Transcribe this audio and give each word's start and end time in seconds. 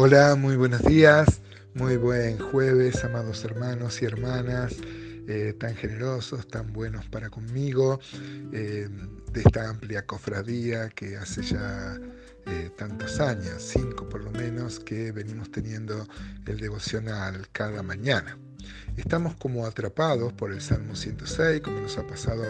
Hola, 0.00 0.36
muy 0.36 0.54
buenos 0.54 0.84
días, 0.84 1.40
muy 1.74 1.96
buen 1.96 2.38
jueves, 2.38 3.02
amados 3.02 3.42
hermanos 3.42 4.00
y 4.00 4.04
hermanas, 4.04 4.76
eh, 5.26 5.56
tan 5.58 5.74
generosos, 5.74 6.46
tan 6.46 6.72
buenos 6.72 7.04
para 7.06 7.30
conmigo, 7.30 7.98
eh, 8.52 8.88
de 9.32 9.40
esta 9.40 9.68
amplia 9.68 10.06
cofradía 10.06 10.88
que 10.90 11.16
hace 11.16 11.42
ya 11.42 11.98
eh, 12.46 12.70
tantos 12.78 13.18
años, 13.18 13.60
cinco 13.60 14.08
por 14.08 14.22
lo 14.22 14.30
menos, 14.30 14.78
que 14.78 15.10
venimos 15.10 15.50
teniendo 15.50 16.06
el 16.46 16.58
devocional 16.58 17.48
cada 17.50 17.82
mañana. 17.82 18.38
Estamos 18.96 19.34
como 19.34 19.66
atrapados 19.66 20.32
por 20.32 20.52
el 20.52 20.60
Salmo 20.60 20.94
106, 20.94 21.60
como 21.60 21.80
nos 21.80 21.98
ha 21.98 22.06
pasado 22.06 22.44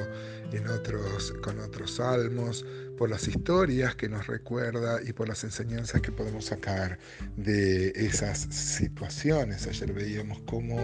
con 1.42 1.60
otros 1.60 1.96
salmos, 1.96 2.64
por 2.96 3.10
las 3.10 3.28
historias 3.28 3.94
que 3.94 4.08
nos 4.08 4.26
recuerda 4.26 5.00
y 5.02 5.12
por 5.12 5.28
las 5.28 5.44
enseñanzas 5.44 6.00
que 6.00 6.10
podemos 6.10 6.46
sacar 6.46 6.98
de 7.36 7.90
esas 7.90 8.38
situaciones. 8.50 9.66
Ayer 9.66 9.92
veíamos 9.92 10.40
cómo 10.46 10.80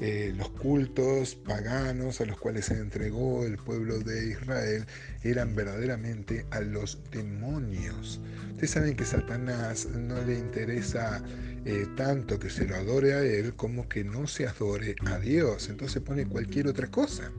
eh, 0.00 0.32
los 0.36 0.50
cultos 0.50 1.34
paganos 1.34 2.20
a 2.20 2.26
los 2.26 2.38
cuales 2.38 2.66
se 2.66 2.74
entregó 2.74 3.44
el 3.44 3.56
pueblo 3.56 3.98
de 3.98 4.30
Israel 4.30 4.86
eran 5.24 5.56
verdaderamente 5.56 6.46
a 6.50 6.60
los 6.60 6.98
demonios. 7.10 8.20
Ustedes 8.50 8.70
saben 8.70 8.96
que 8.96 9.04
Satanás 9.04 9.86
no 9.86 10.22
le 10.24 10.38
interesa 10.38 11.22
eh, 11.64 11.86
tanto 11.96 12.38
que 12.38 12.50
se 12.50 12.66
lo 12.66 12.76
adore 12.76 13.14
a 13.14 13.22
él 13.22 13.54
como 13.54 13.88
que 13.88 14.04
no 14.04 14.28
se 14.28 14.46
adore 14.46 14.94
a 15.06 15.18
Dios. 15.18 15.68
Entonces 15.68 16.00
pone 16.02 16.26
cualquier 16.26 16.68
otra 16.68 16.88
cosa. 16.88 17.32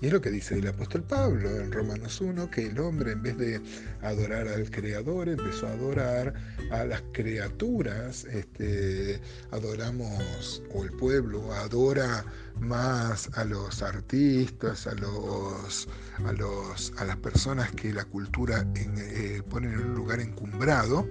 Y 0.00 0.06
es 0.06 0.12
lo 0.12 0.20
que 0.20 0.30
dice 0.30 0.58
el 0.58 0.66
apóstol 0.66 1.02
Pablo 1.02 1.48
en 1.48 1.72
Romanos 1.72 2.20
1, 2.20 2.50
que 2.50 2.66
el 2.66 2.78
hombre 2.78 3.12
en 3.12 3.22
vez 3.22 3.38
de 3.38 3.60
adorar 4.02 4.46
al 4.46 4.70
Creador 4.70 5.28
empezó 5.28 5.66
a 5.66 5.72
adorar 5.72 6.34
a 6.70 6.84
las 6.84 7.02
criaturas. 7.12 8.24
Este, 8.24 9.20
adoramos, 9.52 10.62
o 10.74 10.84
el 10.84 10.92
pueblo 10.92 11.52
adora 11.52 12.24
más 12.60 13.30
a 13.34 13.44
los 13.44 13.82
artistas, 13.82 14.86
a 14.86 14.94
los, 14.94 15.88
a 16.24 16.32
los 16.32 16.92
a 16.98 17.04
las 17.04 17.16
personas 17.16 17.70
que 17.72 17.92
la 17.92 18.04
cultura 18.04 18.66
eh, 18.74 19.42
pone 19.48 19.68
en 19.68 19.78
un 19.78 19.94
lugar 19.94 20.20
encumbrado 20.20 21.06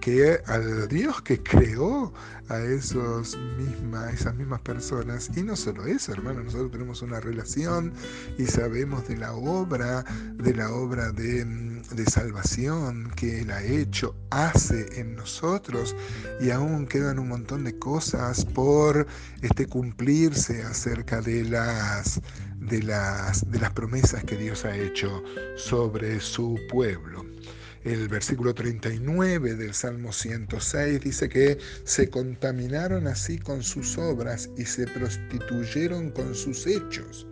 que 0.00 0.40
al 0.46 0.88
Dios 0.88 1.22
que 1.22 1.42
creó 1.42 2.12
a 2.48 2.58
esos 2.60 3.36
esas 4.12 4.34
mismas 4.34 4.60
personas. 4.60 5.30
Y 5.36 5.42
no 5.42 5.56
solo 5.56 5.86
eso, 5.86 6.12
hermano, 6.12 6.42
nosotros 6.42 6.70
tenemos 6.70 7.02
una 7.02 7.20
relación 7.20 7.92
y 8.38 8.46
sabemos 8.46 9.06
de 9.08 9.16
la 9.16 9.34
obra, 9.34 10.04
de 10.34 10.54
la 10.54 10.72
obra 10.72 11.12
de, 11.12 11.44
de 11.44 12.04
salvación 12.06 13.10
que 13.16 13.40
Él 13.40 13.50
ha 13.50 13.62
hecho, 13.62 14.14
hace 14.30 15.00
en 15.00 15.16
nosotros 15.16 15.94
y 16.40 16.50
aún 16.50 16.86
quedan 16.86 17.18
un 17.18 17.28
montón 17.28 17.64
de 17.64 17.78
cosas 17.78 18.44
por 18.44 19.06
este, 19.42 19.66
cumplirse 19.66 20.62
acerca 20.62 21.20
de 21.20 21.44
las, 21.44 22.20
de, 22.56 22.82
las, 22.82 23.50
de 23.50 23.58
las 23.58 23.72
promesas 23.72 24.24
que 24.24 24.36
Dios 24.36 24.64
ha 24.64 24.76
hecho 24.76 25.22
sobre 25.56 26.20
su 26.20 26.58
pueblo. 26.70 27.24
El 27.84 28.08
versículo 28.08 28.54
39 28.54 29.54
del 29.54 29.72
Salmo 29.72 30.12
106 30.12 31.00
dice 31.00 31.28
que 31.28 31.58
se 31.84 32.10
contaminaron 32.10 33.06
así 33.06 33.38
con 33.38 33.62
sus 33.62 33.96
obras 33.98 34.50
y 34.56 34.64
se 34.64 34.86
prostituyeron 34.88 36.10
con 36.10 36.34
sus 36.34 36.66
hechos. 36.66 37.27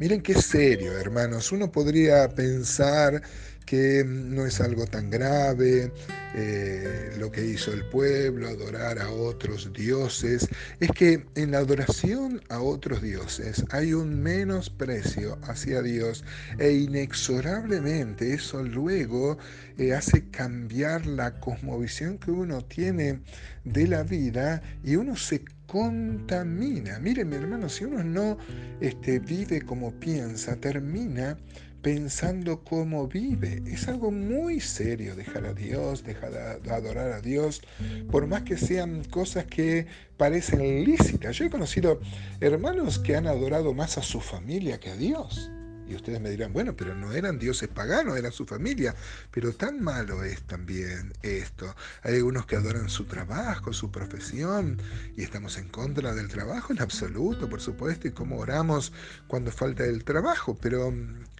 Miren 0.00 0.22
qué 0.22 0.32
serio, 0.32 0.98
hermanos. 0.98 1.52
Uno 1.52 1.70
podría 1.70 2.26
pensar 2.30 3.20
que 3.66 4.02
no 4.02 4.46
es 4.46 4.58
algo 4.62 4.86
tan 4.86 5.10
grave 5.10 5.92
eh, 6.34 7.12
lo 7.18 7.30
que 7.30 7.44
hizo 7.44 7.70
el 7.70 7.84
pueblo, 7.84 8.48
adorar 8.48 8.98
a 8.98 9.10
otros 9.10 9.70
dioses. 9.74 10.48
Es 10.80 10.90
que 10.92 11.26
en 11.34 11.50
la 11.50 11.58
adoración 11.58 12.40
a 12.48 12.62
otros 12.62 13.02
dioses 13.02 13.62
hay 13.68 13.92
un 13.92 14.22
menosprecio 14.22 15.38
hacia 15.42 15.82
Dios 15.82 16.24
e 16.58 16.72
inexorablemente 16.72 18.32
eso 18.32 18.62
luego 18.62 19.36
eh, 19.76 19.92
hace 19.92 20.30
cambiar 20.30 21.04
la 21.04 21.40
cosmovisión 21.40 22.16
que 22.16 22.30
uno 22.30 22.64
tiene 22.64 23.20
de 23.64 23.86
la 23.86 24.02
vida 24.02 24.62
y 24.82 24.96
uno 24.96 25.14
se 25.14 25.44
contamina. 25.70 26.98
Miren, 26.98 27.28
mi 27.28 27.36
hermano, 27.36 27.68
si 27.68 27.84
uno 27.84 28.02
no 28.02 28.38
este, 28.80 29.20
vive 29.20 29.62
como 29.62 29.92
piensa, 29.92 30.56
termina 30.56 31.38
pensando 31.80 32.64
cómo 32.64 33.06
vive. 33.06 33.62
Es 33.66 33.86
algo 33.86 34.10
muy 34.10 34.58
serio 34.58 35.14
dejar 35.14 35.46
a 35.46 35.54
Dios, 35.54 36.02
dejar 36.02 36.60
de 36.60 36.70
adorar 36.72 37.12
a 37.12 37.20
Dios, 37.20 37.62
por 38.10 38.26
más 38.26 38.42
que 38.42 38.56
sean 38.56 39.04
cosas 39.04 39.44
que 39.44 39.86
parecen 40.16 40.84
lícitas. 40.84 41.36
Yo 41.36 41.44
he 41.44 41.50
conocido 41.50 42.00
hermanos 42.40 42.98
que 42.98 43.14
han 43.14 43.28
adorado 43.28 43.72
más 43.72 43.96
a 43.96 44.02
su 44.02 44.20
familia 44.20 44.80
que 44.80 44.90
a 44.90 44.96
Dios. 44.96 45.52
Y 45.90 45.96
ustedes 45.96 46.20
me 46.20 46.30
dirán, 46.30 46.52
bueno, 46.52 46.76
pero 46.76 46.94
no 46.94 47.12
eran 47.12 47.38
dioses 47.38 47.68
paganos, 47.68 48.16
era 48.16 48.30
su 48.30 48.46
familia. 48.46 48.94
Pero 49.32 49.52
tan 49.52 49.82
malo 49.82 50.22
es 50.22 50.40
también 50.42 51.12
esto. 51.22 51.74
Hay 52.02 52.16
algunos 52.16 52.46
que 52.46 52.56
adoran 52.56 52.88
su 52.88 53.04
trabajo, 53.06 53.72
su 53.72 53.90
profesión, 53.90 54.80
y 55.16 55.22
estamos 55.22 55.58
en 55.58 55.68
contra 55.68 56.14
del 56.14 56.28
trabajo 56.28 56.72
en 56.72 56.80
absoluto, 56.80 57.48
por 57.48 57.60
supuesto, 57.60 58.06
y 58.06 58.12
cómo 58.12 58.38
oramos 58.38 58.92
cuando 59.26 59.50
falta 59.50 59.84
el 59.84 60.04
trabajo. 60.04 60.56
Pero 60.60 60.92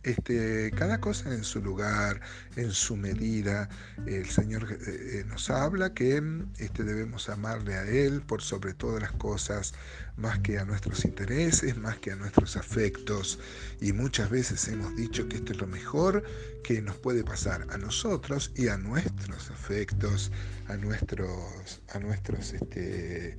este, 0.03 0.71
cada 0.77 0.99
cosa 0.99 1.33
en 1.35 1.45
su 1.45 1.61
lugar, 1.61 2.21
en 2.57 2.73
su 2.73 2.97
medida. 2.97 3.69
El 4.07 4.27
Señor 4.31 4.73
eh, 4.73 4.77
eh, 4.87 5.25
nos 5.29 5.51
habla 5.51 5.93
que 5.93 6.23
este, 6.59 6.85
debemos 6.85 7.29
amarle 7.29 7.75
a 7.75 7.85
Él 7.85 8.23
por 8.23 8.41
sobre 8.41 8.73
todas 8.73 9.03
las 9.03 9.13
cosas, 9.13 9.75
más 10.17 10.39
que 10.41 10.59
a 10.59 10.65
nuestros 10.65 11.05
intereses, 11.05 11.77
más 11.77 11.99
que 11.99 12.13
a 12.13 12.17
nuestros 12.17 12.57
afectos. 12.57 13.39
Y 13.81 13.93
muchas 13.93 14.31
veces 14.31 14.40
hemos 14.41 14.97
dicho 14.97 15.29
que 15.29 15.37
esto 15.37 15.53
es 15.53 15.61
lo 15.61 15.67
mejor 15.67 16.23
que 16.65 16.81
nos 16.81 16.97
puede 16.97 17.23
pasar 17.23 17.67
a 17.71 17.77
nosotros 17.77 18.51
y 18.57 18.69
a 18.69 18.79
nuestros 18.79 19.51
afectos, 19.51 20.33
a 20.67 20.77
nuestros, 20.77 21.83
a 21.93 21.99
nuestros, 21.99 22.55
este, 22.55 23.37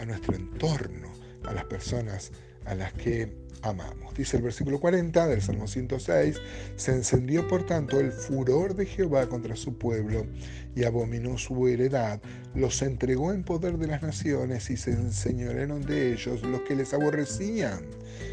a 0.00 0.04
nuestro 0.04 0.36
entorno, 0.36 1.12
a 1.44 1.52
las 1.52 1.64
personas 1.64 2.30
a 2.64 2.74
las 2.74 2.92
que 2.92 3.42
amamos. 3.62 4.14
Dice 4.14 4.36
el 4.36 4.42
versículo 4.42 4.80
40 4.80 5.26
del 5.26 5.40
Salmo 5.40 5.66
106, 5.66 6.40
se 6.76 6.92
encendió 6.92 7.46
por 7.46 7.64
tanto 7.64 8.00
el 8.00 8.12
furor 8.12 8.74
de 8.74 8.86
Jehová 8.86 9.28
contra 9.28 9.56
su 9.56 9.78
pueblo 9.78 10.26
y 10.74 10.84
abominó 10.84 11.38
su 11.38 11.68
heredad, 11.68 12.20
los 12.54 12.82
entregó 12.82 13.32
en 13.32 13.44
poder 13.44 13.78
de 13.78 13.86
las 13.86 14.02
naciones 14.02 14.68
y 14.70 14.76
se 14.76 14.92
enseñorearon 14.92 15.82
de 15.82 16.12
ellos 16.12 16.42
los 16.42 16.62
que 16.62 16.76
les 16.76 16.92
aborrecían. 16.92 17.86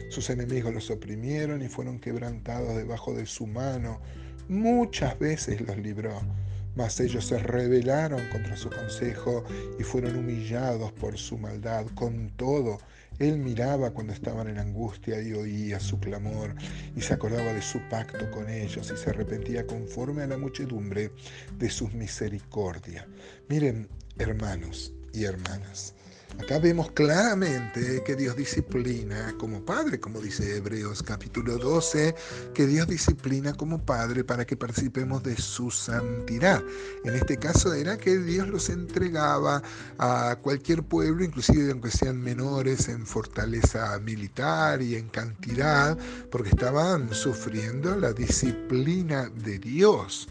Sus 0.10 0.30
enemigos 0.30 0.74
los 0.74 0.90
oprimieron 0.90 1.62
y 1.62 1.70
fueron 1.70 2.00
quebrantados 2.00 2.76
debajo 2.76 3.14
de 3.14 3.26
su 3.26 3.46
mano. 3.46 4.02
Muchas 4.48 5.18
veces 5.20 5.62
los 5.62 5.78
libró. 5.78 6.20
Mas 6.76 7.00
ellos 7.00 7.26
se 7.26 7.38
rebelaron 7.40 8.22
contra 8.32 8.56
su 8.56 8.70
consejo 8.70 9.44
y 9.80 9.84
fueron 9.84 10.16
humillados 10.16 10.92
por 10.94 11.18
su 11.18 11.38
maldad. 11.38 11.86
Con 11.94 12.30
todo, 12.38 12.80
él 13.20 13.38
miraba 13.38 13.92
cuando 13.92 14.14
estaban 14.14 14.48
en 14.48 14.58
angustia 14.58 15.22
y 15.22 15.34
oía 15.34 15.80
su 15.80 16.00
clamor 16.00 16.56
y 16.96 17.02
se 17.02 17.14
acordaba 17.14 17.54
de 17.54 17.62
su 17.62 17.80
pacto 17.90 18.32
con 18.32 18.50
ellos 18.50 18.92
y 18.94 18.98
se 18.98 19.10
arrepentía 19.10 19.68
conforme 19.68 20.24
a 20.24 20.28
la 20.28 20.38
muchedumbre 20.38 21.12
de 21.58 21.70
sus 21.70 21.94
misericordia. 21.94 23.08
Miren, 23.50 23.90
hermanos 24.18 24.94
y 25.14 25.26
hermanas, 25.26 25.94
Acá 26.38 26.60
vemos 26.60 26.92
claramente 26.92 28.04
que 28.06 28.16
Dios 28.16 28.36
disciplina 28.36 29.34
como 29.38 29.64
Padre, 29.66 30.00
como 30.00 30.20
dice 30.22 30.58
Hebreos 30.58 31.04
capítulo 31.04 31.58
12, 31.58 32.16
que 32.54 32.68
Dios 32.68 32.88
disciplina 32.88 33.54
como 33.54 33.84
Padre 33.84 34.24
para 34.24 34.46
que 34.46 34.56
participemos 34.56 35.24
de 35.24 35.36
su 35.36 35.70
santidad. 35.72 36.64
En 37.04 37.16
este 37.16 37.38
caso 37.38 37.74
era 37.74 37.98
que 37.98 38.18
Dios 38.18 38.48
los 38.48 38.70
entregaba 38.70 39.62
a 39.98 40.38
cualquier 40.42 40.84
pueblo, 40.84 41.24
inclusive 41.24 41.72
aunque 41.72 41.92
sean 41.92 42.22
menores 42.22 42.88
en 42.88 43.06
fortaleza 43.06 44.00
militar 44.00 44.82
y 44.82 44.96
en 44.96 45.10
cantidad, 45.10 45.98
porque 46.32 46.50
estaban 46.50 47.14
sufriendo 47.14 47.96
la 47.96 48.14
disciplina 48.14 49.30
de 49.30 49.60
Dios. 49.60 50.28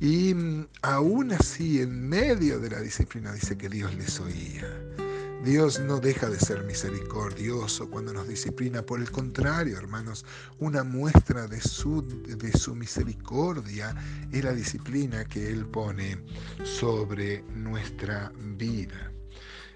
Y 0.00 0.32
mm, 0.34 0.66
aún 0.82 1.32
así, 1.32 1.80
en 1.82 2.08
medio 2.08 2.58
de 2.58 2.70
la 2.70 2.80
disciplina, 2.80 3.32
dice 3.32 3.56
que 3.58 3.68
Dios 3.68 3.94
les 3.94 4.18
oía. 4.20 5.09
Dios 5.44 5.80
no 5.80 6.00
deja 6.00 6.28
de 6.28 6.38
ser 6.38 6.64
misericordioso 6.64 7.88
cuando 7.88 8.12
nos 8.12 8.28
disciplina. 8.28 8.82
Por 8.82 9.00
el 9.00 9.10
contrario, 9.10 9.78
hermanos, 9.78 10.26
una 10.58 10.84
muestra 10.84 11.46
de 11.46 11.62
su, 11.62 12.02
de 12.02 12.52
su 12.52 12.74
misericordia 12.74 13.96
es 14.32 14.44
la 14.44 14.52
disciplina 14.52 15.24
que 15.24 15.48
Él 15.48 15.64
pone 15.64 16.18
sobre 16.62 17.42
nuestra 17.54 18.30
vida. 18.36 19.12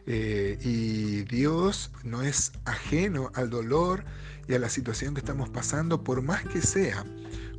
Eh, 0.06 0.58
y 0.61 1.22
Dios 1.25 1.90
no 2.02 2.20
es 2.20 2.52
ajeno 2.66 3.31
al 3.34 3.49
dolor 3.49 4.05
y 4.46 4.52
a 4.52 4.58
la 4.58 4.69
situación 4.69 5.14
que 5.14 5.20
estamos 5.20 5.49
pasando, 5.49 6.05
por 6.05 6.20
más 6.20 6.44
que 6.44 6.61
sea 6.61 7.06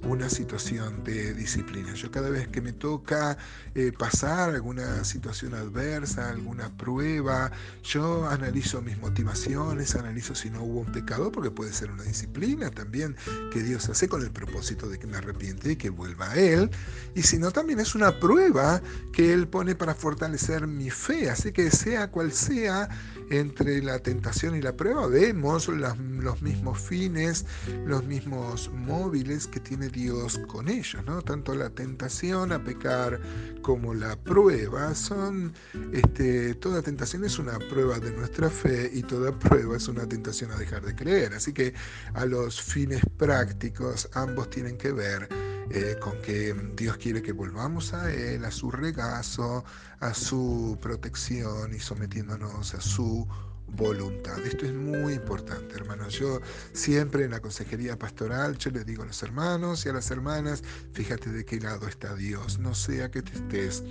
una 0.05 0.29
situación 0.29 1.03
de 1.03 1.33
disciplina. 1.33 1.93
Yo 1.93 2.11
cada 2.11 2.29
vez 2.29 2.47
que 2.47 2.61
me 2.61 2.73
toca 2.73 3.37
eh, 3.73 3.91
pasar 3.97 4.51
alguna 4.51 5.03
situación 5.03 5.53
adversa, 5.53 6.29
alguna 6.29 6.69
prueba, 6.77 7.51
yo 7.83 8.27
analizo 8.27 8.81
mis 8.81 8.97
motivaciones, 8.97 9.95
analizo 9.95 10.35
si 10.35 10.49
no 10.49 10.63
hubo 10.63 10.81
un 10.81 10.91
pecado, 10.91 11.31
porque 11.31 11.51
puede 11.51 11.73
ser 11.73 11.91
una 11.91 12.03
disciplina 12.03 12.69
también 12.69 13.15
que 13.51 13.63
Dios 13.63 13.89
hace 13.89 14.07
con 14.07 14.21
el 14.21 14.31
propósito 14.31 14.87
de 14.87 14.99
que 14.99 15.07
me 15.07 15.17
arrepiente 15.17 15.71
y 15.71 15.75
que 15.75 15.89
vuelva 15.89 16.31
a 16.31 16.35
Él. 16.35 16.69
Y 17.15 17.23
si 17.23 17.37
no, 17.37 17.51
también 17.51 17.79
es 17.79 17.95
una 17.95 18.19
prueba 18.19 18.81
que 19.11 19.33
Él 19.33 19.47
pone 19.47 19.75
para 19.75 19.95
fortalecer 19.95 20.67
mi 20.67 20.89
fe. 20.89 21.29
Así 21.29 21.51
que 21.51 21.71
sea 21.71 22.11
cual 22.11 22.31
sea 22.31 22.89
entre 23.29 23.81
la 23.81 23.99
tentación 23.99 24.55
y 24.55 24.61
la 24.61 24.75
prueba, 24.75 25.07
vemos 25.07 25.67
los 25.67 26.41
mismos 26.41 26.79
fines, 26.79 27.45
los 27.85 28.03
mismos 28.05 28.69
móviles 28.71 29.47
que 29.47 29.59
tiene 29.59 29.89
Dios 29.95 30.41
con 30.47 30.67
ellos, 30.67 31.03
¿no? 31.05 31.21
Tanto 31.21 31.55
la 31.55 31.69
tentación 31.69 32.51
a 32.51 32.61
pecar 32.61 33.21
como 33.61 33.93
la 33.93 34.17
prueba 34.17 34.93
son, 34.93 35.53
este, 35.93 36.53
toda 36.55 36.81
tentación 36.81 37.23
es 37.23 37.39
una 37.39 37.57
prueba 37.57 37.97
de 37.99 38.11
nuestra 38.11 38.49
fe 38.49 38.91
y 38.93 39.03
toda 39.03 39.39
prueba 39.39 39.77
es 39.77 39.87
una 39.87 40.05
tentación 40.05 40.51
a 40.51 40.57
dejar 40.57 40.85
de 40.85 40.93
creer. 40.95 41.33
Así 41.33 41.53
que 41.53 41.73
a 42.13 42.25
los 42.25 42.61
fines 42.61 43.01
prácticos 43.17 44.09
ambos 44.13 44.49
tienen 44.49 44.77
que 44.77 44.91
ver 44.91 45.29
eh, 45.71 45.95
con 46.01 46.21
que 46.21 46.53
Dios 46.75 46.97
quiere 46.97 47.21
que 47.21 47.31
volvamos 47.31 47.93
a 47.93 48.13
Él, 48.13 48.43
a 48.43 48.51
su 48.51 48.69
regazo, 48.71 49.63
a 50.01 50.13
su 50.13 50.77
protección 50.81 51.73
y 51.73 51.79
sometiéndonos 51.79 52.73
a 52.75 52.81
su 52.81 53.25
voluntad. 53.67 54.39
Esto 54.45 54.65
es 54.65 54.73
muy 54.73 55.13
importante, 55.13 55.75
hermanos. 55.75 56.13
Yo 56.13 56.41
siempre 56.73 57.25
en 57.25 57.31
la 57.31 57.39
consejería 57.39 57.97
pastoral, 57.97 58.57
yo 58.57 58.71
les 58.71 58.85
digo 58.85 59.03
a 59.03 59.07
los 59.07 59.21
hermanos 59.23 59.85
y 59.85 59.89
a 59.89 59.93
las 59.93 60.09
hermanas, 60.11 60.63
fíjate 60.93 61.31
de 61.31 61.45
qué 61.45 61.59
lado 61.59 61.87
está 61.87 62.15
Dios, 62.15 62.59
no 62.59 62.73
sea 62.73 63.11
que 63.11 63.21
te 63.21 63.33
estés 63.33 63.83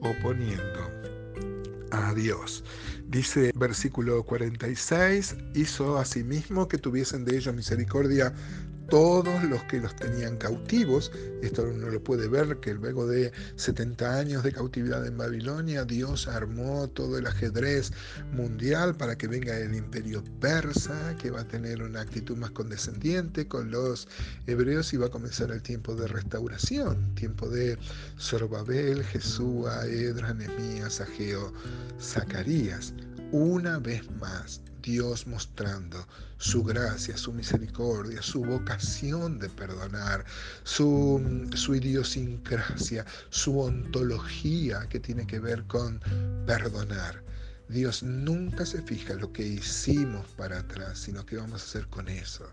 oponiendo 0.00 0.90
a 1.90 2.14
Dios. 2.14 2.64
Dice 3.08 3.52
versículo 3.54 4.24
46, 4.24 5.36
hizo 5.54 5.98
asimismo 5.98 6.68
que 6.68 6.78
tuviesen 6.78 7.24
de 7.24 7.36
ellos 7.36 7.54
misericordia 7.54 8.34
todos 8.88 9.42
los 9.44 9.62
que 9.64 9.80
los 9.80 9.94
tenían 9.96 10.36
cautivos. 10.36 11.10
Esto 11.42 11.64
uno 11.64 11.88
lo 11.88 12.02
puede 12.02 12.28
ver 12.28 12.58
que 12.60 12.74
luego 12.74 13.06
de 13.06 13.32
70 13.56 14.18
años 14.18 14.42
de 14.42 14.52
cautividad 14.52 15.06
en 15.06 15.16
Babilonia, 15.16 15.84
Dios 15.84 16.28
armó 16.28 16.88
todo 16.88 17.18
el 17.18 17.26
ajedrez 17.26 17.92
mundial 18.32 18.94
para 18.94 19.16
que 19.16 19.28
venga 19.28 19.58
el 19.58 19.74
imperio 19.74 20.22
persa, 20.40 21.16
que 21.16 21.30
va 21.30 21.40
a 21.40 21.48
tener 21.48 21.82
una 21.82 22.00
actitud 22.00 22.36
más 22.36 22.50
condescendiente 22.50 23.46
con 23.48 23.70
los 23.70 24.08
hebreos 24.46 24.92
y 24.92 24.96
va 24.96 25.06
a 25.06 25.10
comenzar 25.10 25.50
el 25.50 25.62
tiempo 25.62 25.94
de 25.94 26.08
restauración, 26.08 27.14
tiempo 27.14 27.48
de 27.48 27.78
Zorobabel, 28.18 29.04
Jesúa, 29.04 29.86
Edra, 29.86 30.34
Nehemías, 30.34 31.00
Ageo, 31.00 31.52
Zacarías. 32.00 32.94
Una 33.32 33.78
vez 33.78 34.08
más, 34.20 34.60
Dios 34.86 35.26
mostrando 35.26 36.06
su 36.38 36.62
gracia, 36.62 37.16
su 37.16 37.32
misericordia, 37.32 38.22
su 38.22 38.44
vocación 38.44 39.40
de 39.40 39.48
perdonar, 39.48 40.24
su, 40.62 41.50
su 41.56 41.74
idiosincrasia, 41.74 43.04
su 43.30 43.58
ontología 43.58 44.86
que 44.88 45.00
tiene 45.00 45.26
que 45.26 45.40
ver 45.40 45.64
con 45.64 46.00
perdonar. 46.46 47.20
Dios 47.68 48.04
nunca 48.04 48.64
se 48.64 48.80
fija 48.80 49.14
lo 49.14 49.32
que 49.32 49.42
hicimos 49.42 50.24
para 50.36 50.60
atrás, 50.60 51.00
sino 51.00 51.26
qué 51.26 51.36
vamos 51.36 51.62
a 51.62 51.64
hacer 51.64 51.88
con 51.88 52.08
eso. 52.08 52.48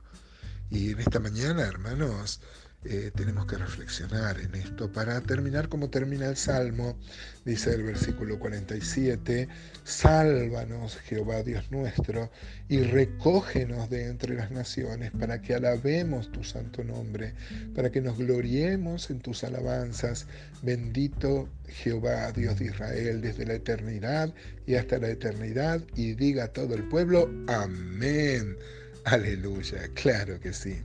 Y 0.72 0.90
en 0.90 1.02
esta 1.02 1.20
mañana, 1.20 1.62
hermanos, 1.62 2.42
eh, 2.86 3.12
tenemos 3.16 3.46
que 3.46 3.56
reflexionar 3.56 4.40
en 4.40 4.56
esto. 4.56 4.92
Para 4.92 5.22
terminar 5.22 5.70
como 5.70 5.90
termina 5.90 6.28
el 6.28 6.36
Salmo, 6.36 6.98
dice 7.46 7.74
el 7.74 7.84
versículo 7.84 8.40
47, 8.40 9.48
Sálvanos, 9.84 10.98
Jehová 10.98 11.44
Dios 11.44 11.72
nuestro, 11.72 12.30
y 12.68 12.80
recógenos 12.80 13.90
de 13.90 14.08
entre 14.08 14.36
las 14.36 14.52
naciones, 14.52 15.12
para 15.12 15.42
que 15.42 15.56
alabemos 15.56 16.32
tu 16.32 16.44
santo 16.44 16.84
nombre, 16.84 17.34
para 17.74 17.90
que 17.90 18.02
nos 18.02 18.18
gloriemos 18.18 19.10
en 19.10 19.20
tus 19.20 19.44
alabanzas. 19.44 20.28
Bendito 20.62 21.50
Jehová 21.68 22.32
Dios 22.34 22.60
de 22.60 22.66
Israel, 22.66 23.22
desde 23.22 23.46
la 23.46 23.54
eternidad 23.54 24.34
y 24.68 24.76
hasta 24.76 24.98
la 24.98 25.10
eternidad, 25.10 25.82
y 25.96 26.14
diga 26.14 26.50
todo 26.50 26.76
el 26.76 26.84
pueblo, 26.90 27.30
amén. 27.48 28.58
Aleluya, 29.06 29.90
claro 29.96 30.40
que 30.40 30.54
sí 30.54 30.82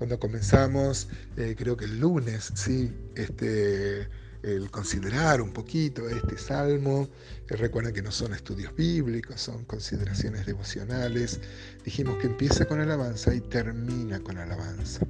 cuando 0.00 0.18
comenzamos, 0.18 1.08
eh, 1.36 1.54
creo 1.58 1.76
que 1.76 1.84
el 1.84 2.00
lunes, 2.00 2.54
sí, 2.54 2.90
este, 3.16 4.08
el 4.42 4.70
considerar 4.70 5.42
un 5.42 5.52
poquito 5.52 6.08
este 6.08 6.38
salmo. 6.38 7.06
Eh, 7.50 7.56
recuerden 7.56 7.92
que 7.92 8.00
no 8.00 8.10
son 8.10 8.32
estudios 8.32 8.74
bíblicos, 8.74 9.42
son 9.42 9.66
consideraciones 9.66 10.46
devocionales. 10.46 11.38
Dijimos 11.84 12.16
que 12.16 12.28
empieza 12.28 12.64
con 12.64 12.80
alabanza 12.80 13.34
y 13.34 13.42
termina 13.42 14.20
con 14.20 14.38
alabanza. 14.38 15.06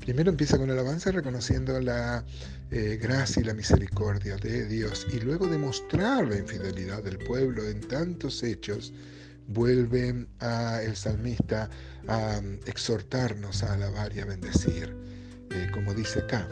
Primero 0.00 0.30
empieza 0.30 0.56
con 0.56 0.70
alabanza 0.70 1.12
reconociendo 1.12 1.78
la 1.78 2.24
eh, 2.70 2.98
gracia 3.02 3.42
y 3.42 3.44
la 3.44 3.52
misericordia 3.52 4.38
de 4.38 4.66
Dios 4.66 5.08
y 5.12 5.20
luego 5.20 5.46
demostrar 5.46 6.26
la 6.26 6.38
infidelidad 6.38 7.02
del 7.02 7.18
pueblo 7.18 7.68
en 7.68 7.80
tantos 7.82 8.42
hechos 8.42 8.94
vuelve 9.48 10.26
a 10.40 10.82
el 10.82 10.96
salmista 10.96 11.68
a 12.08 12.38
um, 12.38 12.54
exhortarnos 12.66 13.62
a 13.62 13.74
alabar 13.74 14.14
y 14.14 14.20
a 14.20 14.24
bendecir. 14.24 14.94
Eh, 15.50 15.68
como 15.72 15.92
dice 15.94 16.20
acá, 16.20 16.48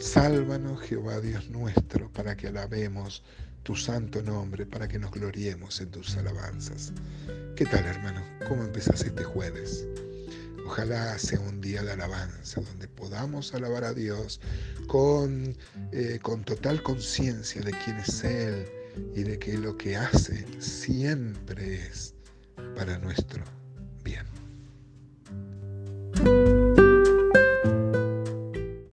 sálvanos 0.00 0.80
Jehová 0.82 1.20
Dios 1.20 1.50
nuestro 1.50 2.10
para 2.12 2.36
que 2.36 2.48
alabemos 2.48 3.22
tu 3.62 3.74
santo 3.74 4.22
nombre, 4.22 4.64
para 4.64 4.86
que 4.86 4.98
nos 4.98 5.10
gloriemos 5.10 5.80
en 5.80 5.90
tus 5.90 6.16
alabanzas. 6.16 6.92
¿Qué 7.56 7.64
tal 7.64 7.84
hermano? 7.84 8.22
¿Cómo 8.48 8.62
empezás 8.62 9.02
este 9.02 9.24
jueves? 9.24 9.84
Ojalá 10.66 11.18
sea 11.18 11.40
un 11.40 11.60
día 11.60 11.82
de 11.82 11.92
alabanza, 11.92 12.60
donde 12.60 12.88
podamos 12.88 13.54
alabar 13.54 13.84
a 13.84 13.94
Dios 13.94 14.40
con, 14.86 15.56
eh, 15.92 16.18
con 16.22 16.44
total 16.44 16.82
conciencia 16.82 17.60
de 17.62 17.72
quién 17.84 17.96
es 17.98 18.22
Él 18.24 18.66
y 19.14 19.22
de 19.22 19.38
que 19.38 19.58
lo 19.58 19.76
que 19.76 19.96
hace 19.96 20.44
siempre 20.60 21.86
es 21.86 22.15
para 22.76 22.98
nuestro 22.98 23.42